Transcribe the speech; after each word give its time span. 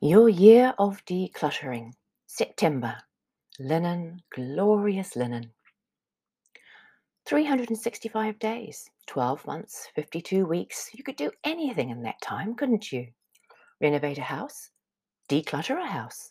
Your 0.00 0.28
year 0.28 0.74
of 0.78 1.04
decluttering. 1.06 1.90
September. 2.28 2.98
Linen, 3.58 4.22
glorious 4.32 5.16
linen. 5.16 5.50
365 7.26 8.38
days, 8.38 8.88
12 9.08 9.44
months, 9.44 9.88
52 9.96 10.46
weeks. 10.46 10.90
You 10.94 11.02
could 11.02 11.16
do 11.16 11.32
anything 11.42 11.90
in 11.90 12.02
that 12.02 12.20
time, 12.22 12.54
couldn't 12.54 12.92
you? 12.92 13.08
Renovate 13.80 14.18
a 14.18 14.22
house, 14.22 14.70
declutter 15.28 15.82
a 15.82 15.86
house. 15.86 16.30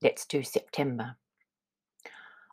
Let's 0.00 0.24
do 0.24 0.44
September. 0.44 1.16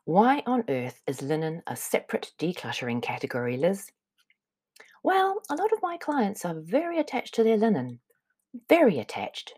Why 0.06 0.42
on 0.48 0.64
earth 0.70 1.04
is 1.06 1.22
linen 1.22 1.62
a 1.68 1.76
separate 1.76 2.32
decluttering 2.40 3.04
category, 3.04 3.58
Liz? 3.58 3.92
Well, 5.04 5.44
a 5.52 5.56
lot 5.56 5.72
of 5.72 5.84
my 5.84 5.98
clients 5.98 6.46
are 6.46 6.60
very 6.60 6.98
attached 6.98 7.36
to 7.36 7.44
their 7.44 7.58
linen. 7.58 8.00
Very 8.68 8.98
attached. 8.98 9.54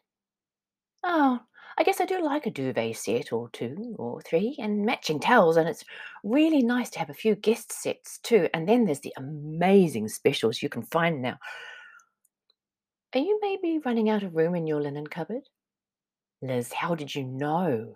Oh, 1.04 1.40
I 1.78 1.84
guess 1.84 2.00
I 2.00 2.06
do 2.06 2.24
like 2.24 2.46
a 2.46 2.52
duvet 2.52 2.96
set 2.96 3.34
or 3.34 3.50
two 3.50 3.96
or 3.98 4.22
three 4.22 4.56
and 4.60 4.86
matching 4.86 5.20
towels, 5.20 5.58
and 5.58 5.68
it's 5.68 5.84
really 6.24 6.62
nice 6.62 6.90
to 6.92 7.00
have 7.00 7.10
a 7.10 7.14
few 7.14 7.36
guest 7.36 7.72
sets 7.72 8.20
too. 8.20 8.48
And 8.54 8.68
then 8.68 8.86
there's 8.86 9.02
the 9.02 9.14
amazing 9.18 10.08
specials 10.08 10.62
you 10.62 10.70
can 10.70 10.84
find 10.84 11.22
now. 11.22 11.38
Are 13.14 13.20
you 13.20 13.40
maybe 13.42 13.80
running 13.84 14.10
out 14.10 14.24
of 14.24 14.36
room 14.36 14.56
in 14.56 14.66
your 14.68 14.82
linen 14.82 15.08
cupboard? 15.08 15.50
Liz, 16.42 16.74
how 16.74 16.96
did 16.96 17.14
you 17.16 17.24
know? 17.24 17.96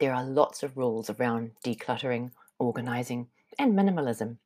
There 0.00 0.14
are 0.14 0.24
lots 0.24 0.62
of 0.62 0.76
rules 0.76 1.10
around 1.10 1.52
decluttering, 1.64 2.32
organizing, 2.58 3.28
and 3.58 3.74
minimalism. 3.74 4.38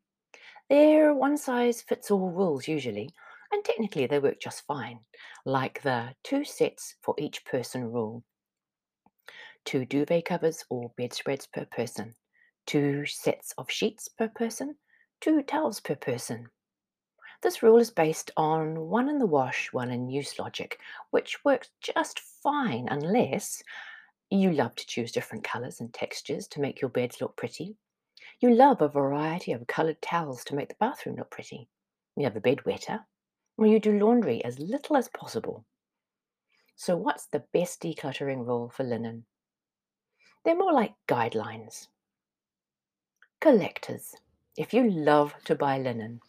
They're 0.69 1.15
one 1.15 1.37
size 1.37 1.83
fits 1.83 2.11
all 2.11 2.31
rules 2.31 2.69
usually, 2.69 3.11
and 3.53 3.65
technically 3.65 4.07
they 4.07 4.19
work 4.19 4.41
just 4.41 4.67
fine, 4.67 5.01
like 5.45 5.83
the 5.83 6.15
two 6.25 6.45
sets 6.45 6.97
for 7.03 7.15
each 7.19 7.45
person 7.45 7.91
rule 7.91 8.25
two 9.69 9.85
duvet 9.85 10.25
covers 10.25 10.65
or 10.71 10.91
bedspreads 10.97 11.47
per 11.47 11.67
person, 11.67 12.15
two 12.65 13.05
sets 13.05 13.53
of 13.59 13.71
sheets 13.71 14.09
per 14.09 14.27
person, 14.29 14.75
two 15.21 15.43
towels 15.43 15.79
per 15.79 15.95
person. 15.95 16.49
This 17.43 17.63
rule 17.63 17.77
is 17.77 17.91
based 17.91 18.31
on 18.39 18.81
one 18.81 19.11
in 19.11 19.19
the 19.19 19.27
wash, 19.27 19.71
one 19.73 19.91
in 19.91 20.09
use 20.09 20.39
logic, 20.39 20.81
which 21.11 21.45
works 21.45 21.69
just 21.83 22.19
fine 22.43 22.89
unless 22.91 23.63
you 24.31 24.53
love 24.53 24.75
to 24.77 24.87
choose 24.87 25.13
different 25.13 25.45
colours 25.45 25.81
and 25.81 25.93
textures 25.93 26.49
to 26.49 26.61
make 26.61 26.81
your 26.81 26.91
beds 26.91 27.21
look 27.21 27.37
pretty. 27.37 27.77
You 28.41 28.55
love 28.55 28.81
a 28.81 28.89
variety 28.89 29.53
of 29.53 29.67
coloured 29.67 30.01
towels 30.01 30.45
to 30.45 30.55
make 30.55 30.71
the 30.71 30.77
bathroom 30.81 31.17
look 31.17 31.31
pretty. 31.31 31.69
You 32.17 32.25
have 32.25 32.37
a 32.37 32.41
bed 32.41 32.65
wetter, 32.65 33.01
or 33.59 33.67
you 33.67 33.81
do 33.81 33.99
laundry 33.99 34.43
as 34.45 34.59
little 34.59 34.97
as 34.97 35.09
possible. 35.09 35.65
So, 36.77 36.97
what's 36.97 37.27
the 37.27 37.43
best 37.53 37.83
decluttering 37.83 38.47
rule 38.47 38.71
for 38.71 38.85
linen? 38.85 39.27
They're 40.45 40.57
more 40.57 40.73
like 40.73 40.95
guidelines. 41.09 41.89
Collectors. 43.41 44.15
If 44.57 44.73
you 44.73 44.89
love 44.89 45.35
to 45.45 45.57
buy 45.57 45.79
linen, 45.79 46.21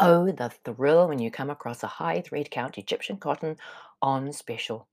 oh, 0.00 0.32
the 0.32 0.50
thrill 0.64 1.08
when 1.08 1.18
you 1.18 1.30
come 1.30 1.50
across 1.50 1.82
a 1.82 1.88
high 1.88 2.22
thread 2.22 2.50
count 2.50 2.78
Egyptian 2.78 3.18
cotton 3.18 3.56
on 4.00 4.32
special. 4.32 4.88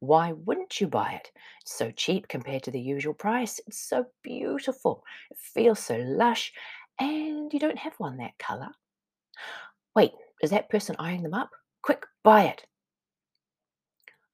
Why 0.00 0.32
wouldn't 0.32 0.80
you 0.82 0.86
buy 0.86 1.12
it? 1.12 1.32
It's 1.62 1.74
so 1.74 1.90
cheap 1.90 2.28
compared 2.28 2.62
to 2.64 2.70
the 2.70 2.80
usual 2.80 3.14
price. 3.14 3.58
It's 3.66 3.80
so 3.80 4.04
beautiful. 4.22 5.02
It 5.30 5.38
feels 5.38 5.78
so 5.78 5.96
lush, 5.96 6.52
and 6.98 7.50
you 7.52 7.58
don't 7.58 7.78
have 7.78 7.94
one 7.96 8.18
that 8.18 8.38
color. 8.38 8.70
Wait, 9.94 10.12
is 10.42 10.50
that 10.50 10.68
person 10.68 10.96
eyeing 10.98 11.22
them 11.22 11.34
up? 11.34 11.50
Quick, 11.82 12.04
buy 12.22 12.44
it. 12.44 12.66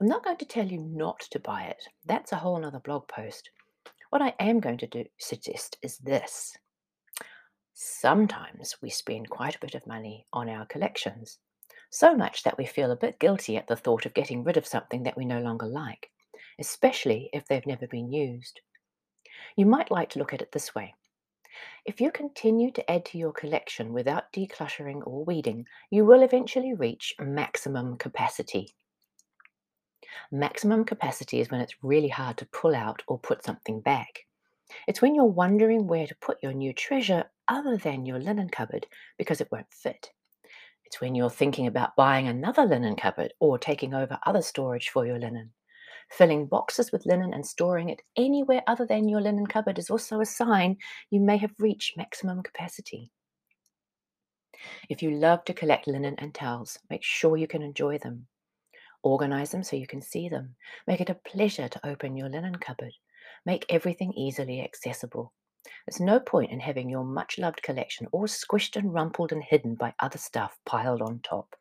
I'm 0.00 0.08
not 0.08 0.25
going 0.25 0.39
to 0.39 0.47
tell 0.47 0.66
you 0.66 0.78
not 0.78 1.20
to 1.30 1.39
buy 1.39 1.64
it. 1.64 1.83
That's 2.06 2.33
a 2.33 2.36
whole 2.36 2.58
nother 2.58 2.80
blog 2.80 3.06
post. 3.08 3.50
What 4.08 4.22
I 4.22 4.34
am 4.41 4.60
going 4.60 4.78
to 4.78 4.87
do 4.87 5.04
suggest 5.19 5.76
is 5.82 5.98
this. 5.98 6.56
Sometimes 7.75 8.76
we 8.82 8.91
spend 8.91 9.28
quite 9.28 9.56
a 9.56 9.60
bit 9.60 9.75
of 9.75 9.87
money 9.87 10.26
on 10.32 10.48
our 10.48 10.66
collections, 10.66 11.38
so 11.91 12.16
much 12.16 12.42
that 12.42 12.56
we 12.56 12.65
feel 12.66 12.91
a 12.91 12.97
bit 12.97 13.21
guilty 13.21 13.56
at 13.56 13.69
the 13.69 13.77
thought 13.77 14.06
of 14.06 14.15
getting 14.15 14.42
rid 14.42 14.56
of 14.56 14.66
something 14.66 15.03
that 15.03 15.16
we 15.16 15.25
no 15.25 15.41
longer 15.41 15.66
like, 15.66 16.10
especially 16.59 17.28
if 17.32 17.47
they've 17.47 17.66
never 17.66 17.87
been 17.87 18.10
used. 18.10 18.60
You 19.56 19.66
might 19.66 19.91
like 19.91 20.10
to 20.10 20.19
look 20.19 20.32
at 20.32 20.42
it 20.42 20.53
this 20.53 20.75
way. 20.75 20.94
If 21.84 22.00
you 22.00 22.10
continue 22.10 22.71
to 22.72 22.91
add 22.91 23.04
to 23.06 23.19
your 23.19 23.32
collection 23.32 23.93
without 23.93 24.32
decluttering 24.32 25.06
or 25.06 25.25
weeding, 25.25 25.66
you 25.91 26.04
will 26.04 26.22
eventually 26.22 26.75
reach 26.75 27.15
maximum 27.19 27.97
capacity. 27.97 28.75
Maximum 30.32 30.84
capacity 30.84 31.41
is 31.41 31.50
when 31.50 31.60
it's 31.60 31.82
really 31.82 32.09
hard 32.09 32.37
to 32.38 32.47
pull 32.47 32.75
out 32.75 33.03
or 33.06 33.19
put 33.19 33.44
something 33.44 33.81
back. 33.81 34.26
It's 34.87 35.03
when 35.03 35.15
you're 35.15 35.25
wondering 35.25 35.87
where 35.87 36.06
to 36.06 36.15
put 36.16 36.43
your 36.43 36.53
new 36.53 36.72
treasure 36.72 37.25
other 37.48 37.77
than 37.77 38.06
your 38.06 38.19
linen 38.19 38.48
cupboard 38.48 38.87
because 39.19 39.41
it 39.41 39.50
won't 39.50 39.72
fit. 39.72 40.10
It's 40.84 41.00
when 41.00 41.15
you're 41.15 41.31
thinking 41.31 41.66
about 41.66 41.97
buying 41.97 42.27
another 42.28 42.65
linen 42.65 42.97
cupboard 42.97 43.32
or 43.41 43.59
taking 43.59 43.94
over 43.94 44.19
other 44.27 44.42
storage 44.42 44.88
for 44.88 45.06
your 45.06 45.19
linen. 45.19 45.53
Filling 46.10 46.47
boxes 46.47 46.91
with 46.91 47.06
linen 47.06 47.32
and 47.32 47.47
storing 47.47 47.88
it 47.88 48.03
anywhere 48.16 48.62
other 48.66 48.84
than 48.84 49.09
your 49.09 49.21
linen 49.21 49.47
cupboard 49.47 49.78
is 49.78 49.91
also 49.91 50.21
a 50.21 50.26
sign 50.26 50.76
you 51.10 51.21
may 51.21 51.37
have 51.37 51.54
reached 51.59 51.97
maximum 51.97 52.43
capacity. 52.43 53.10
If 54.88 55.03
you 55.03 55.12
love 55.12 55.44
to 55.44 55.54
collect 55.54 55.87
linen 55.87 56.16
and 56.19 56.34
towels, 56.34 56.78
make 56.91 57.04
sure 57.04 57.37
you 57.37 57.47
can 57.47 57.62
enjoy 57.62 57.98
them. 57.98 58.26
Organize 59.03 59.53
them 59.53 59.62
so 59.62 59.76
you 59.76 59.87
can 59.87 60.03
see 60.03 60.28
them. 60.28 60.56
Make 60.87 61.00
it 61.00 61.10
a 61.10 61.15
pleasure 61.15 61.69
to 61.69 61.87
open 61.87 62.16
your 62.16 62.28
linen 62.28 62.56
cupboard. 62.56 62.92
Make 63.47 63.65
everything 63.71 64.12
easily 64.12 64.60
accessible. 64.60 65.32
There's 65.87 66.00
no 66.00 66.21
point 66.21 66.50
in 66.50 66.60
having 66.60 66.91
your 66.91 67.04
much 67.04 67.38
loved 67.38 67.62
collection 67.62 68.09
all 68.12 68.27
squished 68.27 68.77
and 68.77 68.92
rumpled 68.92 69.32
and 69.32 69.42
hidden 69.42 69.77
by 69.77 69.94
other 70.00 70.19
stuff 70.19 70.59
piled 70.66 71.00
on 71.03 71.21
top. 71.21 71.54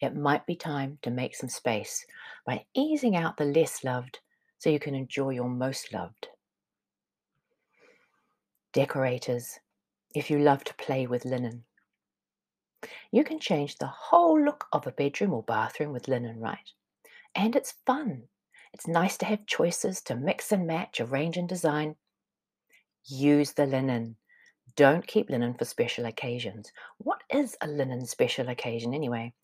It 0.00 0.16
might 0.16 0.46
be 0.46 0.56
time 0.56 0.98
to 1.02 1.10
make 1.10 1.36
some 1.36 1.50
space 1.50 2.06
by 2.46 2.64
easing 2.74 3.16
out 3.16 3.36
the 3.36 3.44
less 3.44 3.84
loved 3.84 4.18
so 4.58 4.70
you 4.70 4.78
can 4.78 4.94
enjoy 4.94 5.30
your 5.30 5.48
most 5.48 5.92
loved. 5.92 6.28
Decorators, 8.72 9.58
if 10.14 10.30
you 10.30 10.38
love 10.38 10.64
to 10.64 10.74
play 10.74 11.06
with 11.06 11.24
linen, 11.24 11.64
you 13.12 13.24
can 13.24 13.38
change 13.38 13.76
the 13.76 13.86
whole 13.86 14.42
look 14.42 14.66
of 14.72 14.86
a 14.86 14.92
bedroom 14.92 15.32
or 15.32 15.42
bathroom 15.42 15.92
with 15.92 16.08
linen, 16.08 16.40
right? 16.40 16.72
And 17.34 17.54
it's 17.54 17.74
fun. 17.84 18.22
It's 18.72 18.86
nice 18.86 19.16
to 19.18 19.26
have 19.26 19.46
choices 19.46 20.00
to 20.02 20.16
mix 20.16 20.52
and 20.52 20.66
match, 20.66 21.00
arrange 21.00 21.36
and 21.36 21.48
design. 21.48 21.96
Use 23.04 23.52
the 23.52 23.66
linen. 23.66 24.16
Don't 24.76 25.06
keep 25.06 25.28
linen 25.28 25.54
for 25.54 25.64
special 25.64 26.06
occasions. 26.06 26.70
What 26.98 27.22
is 27.28 27.56
a 27.60 27.66
linen 27.66 28.06
special 28.06 28.48
occasion 28.48 28.94
anyway? 28.94 29.34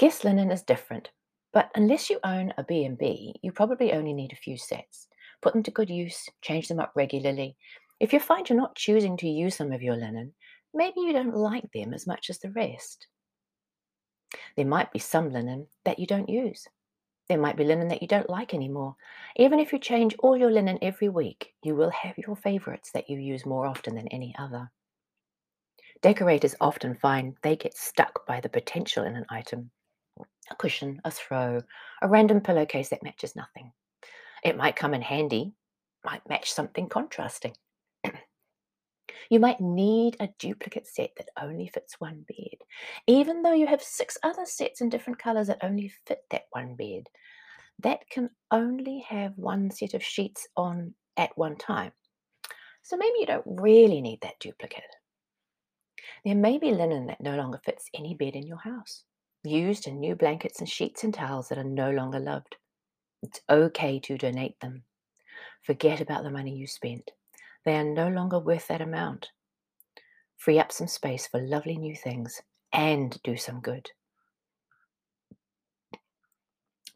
Guest 0.00 0.24
linen 0.24 0.50
is 0.50 0.62
different, 0.62 1.10
but 1.52 1.70
unless 1.74 2.08
you 2.08 2.18
own 2.24 2.54
a 2.56 2.64
B&B, 2.64 3.34
you 3.42 3.52
probably 3.52 3.92
only 3.92 4.14
need 4.14 4.32
a 4.32 4.36
few 4.36 4.56
sets. 4.56 5.08
Put 5.42 5.52
them 5.52 5.62
to 5.64 5.70
good 5.70 5.90
use, 5.90 6.26
change 6.40 6.68
them 6.68 6.80
up 6.80 6.92
regularly. 6.94 7.54
If 8.00 8.14
you 8.14 8.18
find 8.18 8.48
you're 8.48 8.56
not 8.56 8.74
choosing 8.76 9.18
to 9.18 9.28
use 9.28 9.56
some 9.56 9.72
of 9.72 9.82
your 9.82 9.96
linen, 9.96 10.32
maybe 10.72 11.00
you 11.00 11.12
don't 11.12 11.36
like 11.36 11.70
them 11.74 11.92
as 11.92 12.06
much 12.06 12.30
as 12.30 12.38
the 12.38 12.50
rest. 12.52 13.08
There 14.56 14.64
might 14.64 14.90
be 14.90 14.98
some 14.98 15.30
linen 15.34 15.66
that 15.84 15.98
you 15.98 16.06
don't 16.06 16.30
use. 16.30 16.66
There 17.28 17.36
might 17.36 17.58
be 17.58 17.64
linen 17.64 17.88
that 17.88 18.00
you 18.00 18.08
don't 18.08 18.30
like 18.30 18.54
anymore. 18.54 18.96
Even 19.36 19.60
if 19.60 19.70
you 19.70 19.78
change 19.78 20.16
all 20.20 20.34
your 20.34 20.50
linen 20.50 20.78
every 20.80 21.10
week, 21.10 21.52
you 21.62 21.74
will 21.74 21.90
have 21.90 22.16
your 22.16 22.36
favorites 22.36 22.90
that 22.92 23.10
you 23.10 23.18
use 23.18 23.44
more 23.44 23.66
often 23.66 23.96
than 23.96 24.08
any 24.08 24.34
other. 24.38 24.70
Decorators 26.00 26.54
often 26.58 26.94
find 26.94 27.36
they 27.42 27.54
get 27.54 27.76
stuck 27.76 28.26
by 28.26 28.40
the 28.40 28.48
potential 28.48 29.04
in 29.04 29.14
an 29.14 29.26
item 29.28 29.70
a 30.50 30.54
cushion, 30.56 31.00
a 31.04 31.10
throw, 31.10 31.62
a 32.02 32.08
random 32.08 32.40
pillowcase 32.40 32.88
that 32.90 33.02
matches 33.02 33.36
nothing. 33.36 33.72
It 34.44 34.56
might 34.56 34.76
come 34.76 34.94
in 34.94 35.02
handy, 35.02 35.52
might 36.04 36.28
match 36.28 36.52
something 36.52 36.88
contrasting. 36.88 37.54
You 39.30 39.38
might 39.38 39.60
need 39.60 40.16
a 40.18 40.28
duplicate 40.40 40.88
set 40.88 41.10
that 41.16 41.28
only 41.40 41.68
fits 41.68 42.00
one 42.00 42.24
bed, 42.26 42.58
even 43.06 43.42
though 43.42 43.52
you 43.52 43.68
have 43.68 43.82
six 43.82 44.18
other 44.24 44.44
sets 44.44 44.80
in 44.80 44.88
different 44.88 45.20
colors 45.20 45.46
that 45.46 45.62
only 45.62 45.92
fit 46.06 46.22
that 46.30 46.46
one 46.50 46.74
bed. 46.74 47.08
That 47.78 48.00
can 48.10 48.30
only 48.50 49.04
have 49.08 49.32
one 49.36 49.70
set 49.70 49.94
of 49.94 50.02
sheets 50.02 50.48
on 50.56 50.94
at 51.16 51.36
one 51.38 51.56
time. 51.56 51.92
So 52.82 52.96
maybe 52.96 53.20
you 53.20 53.26
don't 53.26 53.44
really 53.46 54.00
need 54.00 54.20
that 54.22 54.40
duplicate. 54.40 54.82
There 56.24 56.34
may 56.34 56.58
be 56.58 56.72
linen 56.72 57.06
that 57.06 57.20
no 57.20 57.36
longer 57.36 57.60
fits 57.64 57.88
any 57.94 58.14
bed 58.14 58.34
in 58.34 58.46
your 58.46 58.58
house, 58.58 59.04
used 59.44 59.86
and 59.86 59.98
new 59.98 60.14
blankets 60.14 60.60
and 60.60 60.68
sheets 60.68 61.04
and 61.04 61.14
towels 61.14 61.48
that 61.48 61.58
are 61.58 61.64
no 61.64 61.90
longer 61.90 62.18
loved. 62.18 62.56
It's 63.22 63.40
okay 63.48 63.98
to 64.00 64.18
donate 64.18 64.58
them. 64.60 64.84
Forget 65.62 66.00
about 66.00 66.24
the 66.24 66.30
money 66.30 66.56
you 66.56 66.66
spent. 66.66 67.10
They 67.64 67.76
are 67.76 67.84
no 67.84 68.08
longer 68.08 68.38
worth 68.38 68.68
that 68.68 68.80
amount. 68.80 69.30
Free 70.36 70.58
up 70.58 70.72
some 70.72 70.88
space 70.88 71.26
for 71.26 71.40
lovely 71.40 71.76
new 71.76 71.94
things 71.94 72.40
and 72.72 73.20
do 73.22 73.36
some 73.36 73.60
good. 73.60 73.90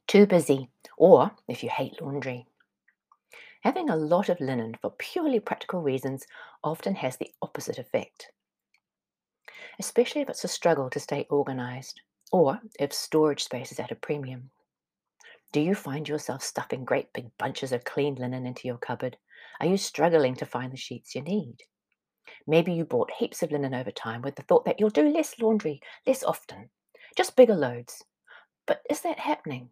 Too 0.06 0.26
busy, 0.26 0.70
or 0.96 1.32
if 1.48 1.62
you 1.62 1.68
hate 1.68 2.00
laundry. 2.00 2.46
Having 3.62 3.90
a 3.90 3.96
lot 3.96 4.28
of 4.28 4.40
linen 4.40 4.74
for 4.80 4.90
purely 4.90 5.40
practical 5.40 5.80
reasons 5.80 6.26
often 6.62 6.94
has 6.94 7.16
the 7.16 7.30
opposite 7.42 7.78
effect, 7.78 8.30
especially 9.78 10.20
if 10.20 10.28
it's 10.28 10.44
a 10.44 10.48
struggle 10.48 10.90
to 10.90 11.00
stay 11.00 11.26
organised 11.30 12.00
or 12.34 12.60
if 12.80 12.92
storage 12.92 13.44
space 13.44 13.70
is 13.70 13.78
at 13.78 13.92
a 13.92 13.94
premium. 13.94 14.50
Do 15.52 15.60
you 15.60 15.76
find 15.76 16.08
yourself 16.08 16.42
stuffing 16.42 16.84
great 16.84 17.12
big 17.12 17.30
bunches 17.38 17.70
of 17.70 17.84
clean 17.84 18.16
linen 18.16 18.44
into 18.44 18.66
your 18.66 18.76
cupboard? 18.76 19.16
Are 19.60 19.66
you 19.66 19.76
struggling 19.76 20.34
to 20.34 20.44
find 20.44 20.72
the 20.72 20.76
sheets 20.76 21.14
you 21.14 21.22
need? 21.22 21.58
Maybe 22.44 22.72
you 22.72 22.84
bought 22.84 23.12
heaps 23.12 23.44
of 23.44 23.52
linen 23.52 23.72
over 23.72 23.92
time 23.92 24.20
with 24.20 24.34
the 24.34 24.42
thought 24.42 24.64
that 24.64 24.80
you'll 24.80 24.90
do 24.90 25.12
less 25.12 25.38
laundry 25.38 25.80
less 26.08 26.24
often, 26.24 26.70
just 27.16 27.36
bigger 27.36 27.54
loads. 27.54 28.02
But 28.66 28.82
is 28.90 29.02
that 29.02 29.20
happening? 29.20 29.70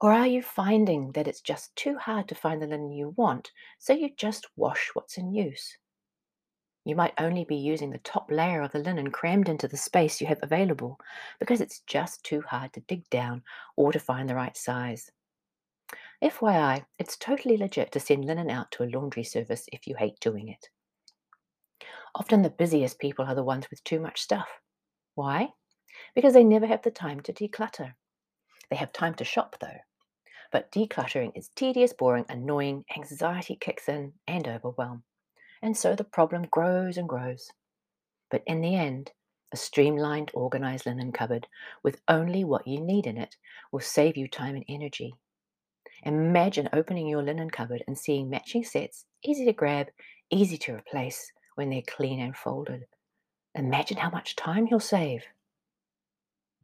Or 0.00 0.12
are 0.12 0.26
you 0.26 0.42
finding 0.42 1.12
that 1.12 1.28
it's 1.28 1.40
just 1.40 1.76
too 1.76 1.96
hard 1.96 2.26
to 2.26 2.34
find 2.34 2.60
the 2.60 2.66
linen 2.66 2.90
you 2.90 3.10
want, 3.10 3.52
so 3.78 3.92
you 3.92 4.10
just 4.16 4.48
wash 4.56 4.90
what's 4.94 5.16
in 5.16 5.32
use? 5.32 5.78
You 6.84 6.96
might 6.96 7.14
only 7.18 7.44
be 7.44 7.56
using 7.56 7.90
the 7.90 7.98
top 7.98 8.30
layer 8.30 8.62
of 8.62 8.72
the 8.72 8.78
linen 8.78 9.10
crammed 9.10 9.48
into 9.48 9.68
the 9.68 9.76
space 9.76 10.20
you 10.20 10.26
have 10.26 10.38
available 10.42 10.98
because 11.38 11.60
it's 11.60 11.80
just 11.80 12.24
too 12.24 12.40
hard 12.40 12.72
to 12.72 12.80
dig 12.80 13.08
down 13.10 13.42
or 13.76 13.92
to 13.92 13.98
find 13.98 14.28
the 14.28 14.34
right 14.34 14.56
size. 14.56 15.10
FYI, 16.22 16.84
it's 16.98 17.16
totally 17.16 17.56
legit 17.56 17.92
to 17.92 18.00
send 18.00 18.24
linen 18.24 18.50
out 18.50 18.70
to 18.72 18.82
a 18.82 18.90
laundry 18.90 19.24
service 19.24 19.66
if 19.72 19.86
you 19.86 19.94
hate 19.94 20.18
doing 20.20 20.48
it. 20.48 20.68
Often 22.14 22.42
the 22.42 22.50
busiest 22.50 22.98
people 22.98 23.24
are 23.24 23.34
the 23.34 23.44
ones 23.44 23.68
with 23.70 23.84
too 23.84 24.00
much 24.00 24.20
stuff. 24.20 24.48
Why? 25.14 25.48
Because 26.14 26.32
they 26.32 26.44
never 26.44 26.66
have 26.66 26.82
the 26.82 26.90
time 26.90 27.20
to 27.20 27.32
declutter. 27.32 27.94
They 28.70 28.76
have 28.76 28.92
time 28.92 29.14
to 29.14 29.24
shop 29.24 29.56
though. 29.60 29.78
But 30.50 30.72
decluttering 30.72 31.32
is 31.36 31.50
tedious, 31.54 31.92
boring, 31.92 32.24
annoying, 32.28 32.84
anxiety 32.96 33.56
kicks 33.56 33.88
in, 33.88 34.14
and 34.26 34.48
overwhelm. 34.48 35.04
And 35.62 35.76
so 35.76 35.94
the 35.94 36.04
problem 36.04 36.46
grows 36.50 36.96
and 36.96 37.08
grows. 37.08 37.50
But 38.30 38.42
in 38.46 38.60
the 38.60 38.74
end, 38.74 39.12
a 39.52 39.56
streamlined, 39.56 40.30
organized 40.32 40.86
linen 40.86 41.12
cupboard 41.12 41.46
with 41.82 42.00
only 42.08 42.44
what 42.44 42.66
you 42.66 42.80
need 42.80 43.06
in 43.06 43.16
it 43.16 43.36
will 43.72 43.80
save 43.80 44.16
you 44.16 44.28
time 44.28 44.54
and 44.54 44.64
energy. 44.68 45.14
Imagine 46.04 46.68
opening 46.72 47.08
your 47.08 47.22
linen 47.22 47.50
cupboard 47.50 47.82
and 47.86 47.98
seeing 47.98 48.30
matching 48.30 48.64
sets, 48.64 49.04
easy 49.22 49.44
to 49.44 49.52
grab, 49.52 49.88
easy 50.30 50.56
to 50.58 50.74
replace 50.74 51.32
when 51.56 51.68
they're 51.68 51.82
clean 51.82 52.20
and 52.20 52.36
folded. 52.36 52.84
Imagine 53.54 53.98
how 53.98 54.10
much 54.10 54.36
time 54.36 54.68
you'll 54.70 54.80
save. 54.80 55.24